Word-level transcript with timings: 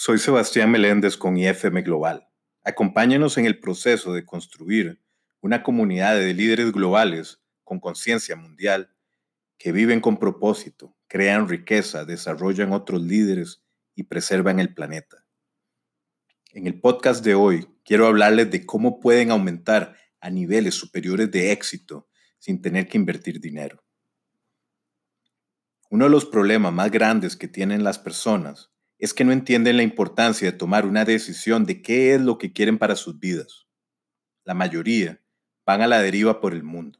Soy 0.00 0.18
Sebastián 0.18 0.70
Meléndez 0.70 1.16
con 1.16 1.36
IFM 1.36 1.82
Global. 1.82 2.28
Acompáñenos 2.62 3.36
en 3.36 3.46
el 3.46 3.58
proceso 3.58 4.12
de 4.12 4.24
construir 4.24 5.02
una 5.40 5.64
comunidad 5.64 6.14
de 6.14 6.32
líderes 6.34 6.70
globales 6.70 7.42
con 7.64 7.80
conciencia 7.80 8.36
mundial 8.36 8.94
que 9.58 9.72
viven 9.72 10.00
con 10.00 10.18
propósito, 10.18 10.96
crean 11.08 11.48
riqueza, 11.48 12.04
desarrollan 12.04 12.72
otros 12.72 13.02
líderes 13.02 13.64
y 13.96 14.04
preservan 14.04 14.60
el 14.60 14.72
planeta. 14.72 15.26
En 16.52 16.68
el 16.68 16.80
podcast 16.80 17.24
de 17.24 17.34
hoy 17.34 17.66
quiero 17.84 18.06
hablarles 18.06 18.52
de 18.52 18.64
cómo 18.64 19.00
pueden 19.00 19.32
aumentar 19.32 19.96
a 20.20 20.30
niveles 20.30 20.76
superiores 20.76 21.28
de 21.32 21.50
éxito 21.50 22.08
sin 22.38 22.62
tener 22.62 22.86
que 22.86 22.98
invertir 22.98 23.40
dinero. 23.40 23.82
Uno 25.90 26.04
de 26.04 26.10
los 26.12 26.24
problemas 26.24 26.72
más 26.72 26.88
grandes 26.92 27.36
que 27.36 27.48
tienen 27.48 27.82
las 27.82 27.98
personas 27.98 28.70
es 28.98 29.14
que 29.14 29.24
no 29.24 29.32
entienden 29.32 29.76
la 29.76 29.82
importancia 29.82 30.50
de 30.50 30.56
tomar 30.56 30.84
una 30.84 31.04
decisión 31.04 31.64
de 31.64 31.82
qué 31.82 32.14
es 32.14 32.20
lo 32.20 32.36
que 32.36 32.52
quieren 32.52 32.78
para 32.78 32.96
sus 32.96 33.18
vidas. 33.18 33.66
La 34.44 34.54
mayoría 34.54 35.20
van 35.64 35.82
a 35.82 35.86
la 35.86 36.02
deriva 36.02 36.40
por 36.40 36.52
el 36.52 36.64
mundo. 36.64 36.98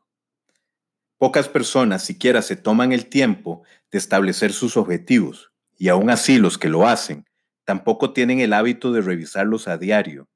Pocas 1.17 1.49
personas 1.49 2.05
siquiera 2.05 2.43
se 2.43 2.55
toman 2.55 2.93
el 2.93 3.07
tiempo 3.07 3.65
de 3.91 3.99
establecer 3.99 4.53
sus 4.53 4.77
objetivos 4.77 5.53
y 5.77 5.89
aún 5.89 6.11
así 6.11 6.39
los 6.39 6.59
que 6.59 6.69
lo 6.69 6.87
hacen 6.87 7.25
tampoco 7.65 8.13
tienen 8.13 8.41
el 8.41 8.53
hábito 8.53 8.93
de 8.93 9.01
revisarlos 9.01 9.67
a 9.67 9.77
diario. 9.77 10.29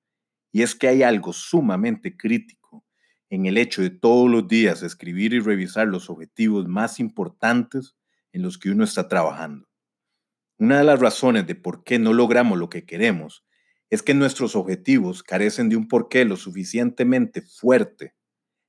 Y 0.50 0.62
es 0.62 0.74
que 0.74 0.88
hay 0.88 1.02
algo 1.02 1.32
sumamente 1.32 2.16
crítico 2.16 2.84
en 3.30 3.46
el 3.46 3.56
hecho 3.56 3.80
de 3.80 3.90
todos 3.90 4.28
los 4.28 4.46
días 4.48 4.82
escribir 4.82 5.32
y 5.32 5.40
revisar 5.40 5.86
los 5.86 6.10
objetivos 6.10 6.68
más 6.68 7.00
importantes 7.00 7.94
en 8.32 8.42
los 8.42 8.58
que 8.58 8.70
uno 8.70 8.84
está 8.84 9.08
trabajando. 9.08 9.66
Una 10.62 10.78
de 10.78 10.84
las 10.84 11.00
razones 11.00 11.44
de 11.48 11.56
por 11.56 11.82
qué 11.82 11.98
no 11.98 12.12
logramos 12.12 12.56
lo 12.56 12.70
que 12.70 12.84
queremos 12.84 13.44
es 13.90 14.00
que 14.00 14.14
nuestros 14.14 14.54
objetivos 14.54 15.24
carecen 15.24 15.68
de 15.68 15.74
un 15.74 15.88
porqué 15.88 16.24
lo 16.24 16.36
suficientemente 16.36 17.42
fuerte 17.42 18.14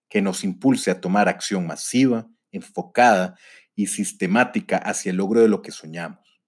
que 0.10 0.20
nos 0.20 0.44
impulse 0.44 0.90
a 0.90 1.00
tomar 1.00 1.30
acción 1.30 1.68
masiva, 1.68 2.28
enfocada 2.52 3.38
y 3.76 3.86
sistemática 3.86 4.78
hacia 4.78 5.12
el 5.12 5.18
logro 5.18 5.42
de 5.42 5.50
lo 5.50 5.62
que 5.62 5.70
soñamos. 5.70 6.42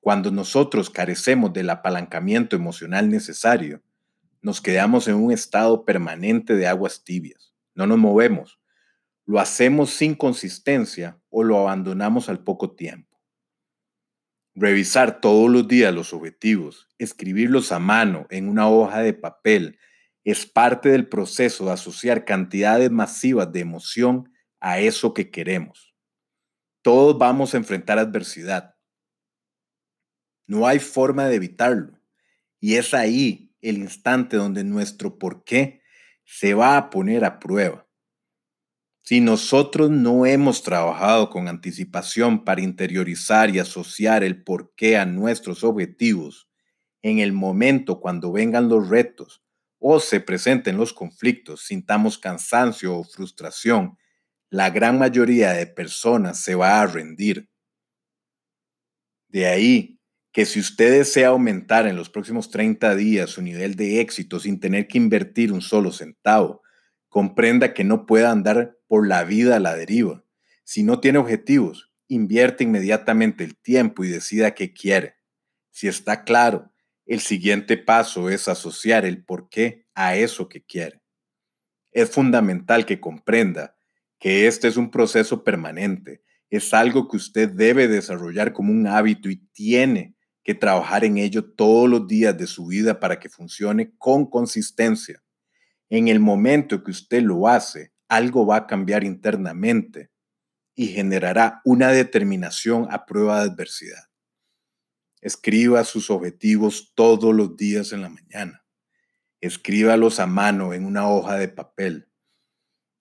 Cuando 0.00 0.32
nosotros 0.32 0.90
carecemos 0.90 1.52
del 1.52 1.70
apalancamiento 1.70 2.56
emocional 2.56 3.08
necesario, 3.08 3.80
nos 4.42 4.60
quedamos 4.60 5.06
en 5.06 5.14
un 5.14 5.30
estado 5.30 5.84
permanente 5.84 6.56
de 6.56 6.66
aguas 6.66 7.04
tibias. 7.04 7.54
No 7.76 7.86
nos 7.86 7.98
movemos. 7.98 8.58
Lo 9.24 9.38
hacemos 9.38 9.90
sin 9.90 10.16
consistencia 10.16 11.20
o 11.30 11.44
lo 11.44 11.60
abandonamos 11.60 12.28
al 12.28 12.42
poco 12.42 12.72
tiempo. 12.72 13.13
Revisar 14.56 15.20
todos 15.20 15.50
los 15.50 15.66
días 15.66 15.92
los 15.92 16.12
objetivos, 16.12 16.88
escribirlos 16.98 17.72
a 17.72 17.80
mano 17.80 18.26
en 18.30 18.48
una 18.48 18.68
hoja 18.68 19.00
de 19.00 19.12
papel, 19.12 19.78
es 20.22 20.46
parte 20.46 20.90
del 20.90 21.08
proceso 21.08 21.66
de 21.66 21.72
asociar 21.72 22.24
cantidades 22.24 22.90
masivas 22.90 23.50
de 23.52 23.60
emoción 23.60 24.32
a 24.60 24.78
eso 24.78 25.12
que 25.12 25.30
queremos. 25.30 25.94
Todos 26.82 27.18
vamos 27.18 27.52
a 27.52 27.56
enfrentar 27.56 27.98
adversidad. 27.98 28.76
No 30.46 30.66
hay 30.66 30.78
forma 30.78 31.26
de 31.26 31.34
evitarlo. 31.34 31.98
Y 32.60 32.76
es 32.76 32.94
ahí 32.94 33.54
el 33.60 33.78
instante 33.78 34.36
donde 34.36 34.62
nuestro 34.62 35.18
por 35.18 35.44
qué 35.44 35.82
se 36.24 36.54
va 36.54 36.76
a 36.76 36.90
poner 36.90 37.24
a 37.24 37.38
prueba. 37.38 37.83
Si 39.06 39.20
nosotros 39.20 39.90
no 39.90 40.24
hemos 40.24 40.62
trabajado 40.62 41.28
con 41.28 41.46
anticipación 41.46 42.42
para 42.42 42.62
interiorizar 42.62 43.54
y 43.54 43.58
asociar 43.58 44.24
el 44.24 44.42
porqué 44.42 44.96
a 44.96 45.04
nuestros 45.04 45.62
objetivos, 45.62 46.48
en 47.02 47.18
el 47.18 47.34
momento 47.34 48.00
cuando 48.00 48.32
vengan 48.32 48.70
los 48.70 48.88
retos 48.88 49.44
o 49.78 50.00
se 50.00 50.20
presenten 50.20 50.78
los 50.78 50.94
conflictos, 50.94 51.66
sintamos 51.66 52.16
cansancio 52.16 52.96
o 52.96 53.04
frustración, 53.04 53.98
la 54.48 54.70
gran 54.70 54.98
mayoría 54.98 55.52
de 55.52 55.66
personas 55.66 56.40
se 56.40 56.54
va 56.54 56.80
a 56.80 56.86
rendir. 56.86 57.50
De 59.28 59.44
ahí 59.44 60.00
que 60.32 60.46
si 60.46 60.60
usted 60.60 60.90
desea 60.90 61.28
aumentar 61.28 61.86
en 61.86 61.96
los 61.96 62.08
próximos 62.08 62.50
30 62.50 62.96
días 62.96 63.28
su 63.28 63.42
nivel 63.42 63.76
de 63.76 64.00
éxito 64.00 64.40
sin 64.40 64.60
tener 64.60 64.88
que 64.88 64.96
invertir 64.96 65.52
un 65.52 65.60
solo 65.60 65.92
centavo, 65.92 66.62
comprenda 67.10 67.74
que 67.74 67.84
no 67.84 68.06
puede 68.06 68.26
andar 68.26 68.78
por 68.94 69.08
la 69.08 69.24
vida 69.24 69.56
a 69.56 69.58
la 69.58 69.74
deriva. 69.74 70.22
Si 70.62 70.84
no 70.84 71.00
tiene 71.00 71.18
objetivos, 71.18 71.90
invierte 72.06 72.62
inmediatamente 72.62 73.42
el 73.42 73.56
tiempo 73.56 74.04
y 74.04 74.08
decida 74.08 74.54
qué 74.54 74.72
quiere. 74.72 75.16
Si 75.72 75.88
está 75.88 76.22
claro, 76.22 76.72
el 77.04 77.18
siguiente 77.18 77.76
paso 77.76 78.30
es 78.30 78.46
asociar 78.46 79.04
el 79.04 79.24
por 79.24 79.48
qué 79.48 79.88
a 79.96 80.14
eso 80.14 80.48
que 80.48 80.62
quiere. 80.62 81.02
Es 81.90 82.08
fundamental 82.08 82.86
que 82.86 83.00
comprenda 83.00 83.76
que 84.20 84.46
este 84.46 84.68
es 84.68 84.76
un 84.76 84.92
proceso 84.92 85.42
permanente, 85.42 86.22
es 86.48 86.72
algo 86.72 87.08
que 87.08 87.16
usted 87.16 87.50
debe 87.50 87.88
desarrollar 87.88 88.52
como 88.52 88.70
un 88.70 88.86
hábito 88.86 89.28
y 89.28 89.38
tiene 89.54 90.14
que 90.44 90.54
trabajar 90.54 91.04
en 91.04 91.18
ello 91.18 91.44
todos 91.44 91.90
los 91.90 92.06
días 92.06 92.38
de 92.38 92.46
su 92.46 92.66
vida 92.66 93.00
para 93.00 93.18
que 93.18 93.28
funcione 93.28 93.92
con 93.98 94.30
consistencia. 94.30 95.20
En 95.88 96.06
el 96.06 96.20
momento 96.20 96.84
que 96.84 96.92
usted 96.92 97.22
lo 97.22 97.48
hace, 97.48 97.92
algo 98.08 98.46
va 98.46 98.56
a 98.56 98.66
cambiar 98.66 99.04
internamente 99.04 100.10
y 100.74 100.88
generará 100.88 101.60
una 101.64 101.88
determinación 101.88 102.88
a 102.90 103.06
prueba 103.06 103.40
de 103.40 103.50
adversidad. 103.50 104.10
Escriba 105.20 105.84
sus 105.84 106.10
objetivos 106.10 106.92
todos 106.94 107.34
los 107.34 107.56
días 107.56 107.92
en 107.92 108.02
la 108.02 108.08
mañana. 108.08 108.64
Escríbalos 109.40 110.20
a 110.20 110.26
mano 110.26 110.74
en 110.74 110.84
una 110.84 111.08
hoja 111.08 111.36
de 111.36 111.48
papel. 111.48 112.10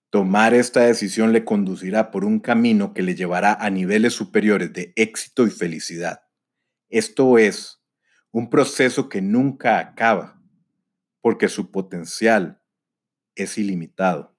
Tomar 0.09 0.53
esta 0.53 0.81
decisión 0.81 1.34
le 1.34 1.44
conducirá 1.44 2.12
por 2.12 2.24
un 2.24 2.40
camino 2.40 2.94
que 2.94 3.02
le 3.02 3.16
llevará 3.16 3.53
a 3.53 3.70
niveles 3.70 4.14
superiores 4.14 4.72
de 4.72 4.94
éxito 4.96 5.47
y 5.47 5.50
felicidad. 5.50 6.22
Esto 6.90 7.38
es 7.38 7.84
un 8.31 8.50
proceso 8.50 9.09
que 9.09 9.22
nunca 9.22 9.80
acaba, 9.80 10.40
porque 11.20 11.50
su 11.50 11.72
potencial 11.72 12.62
es 13.35 13.58
ilimitado. 13.58 14.32